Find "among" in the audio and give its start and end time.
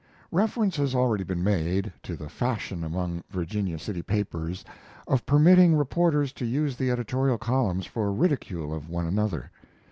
2.83-3.23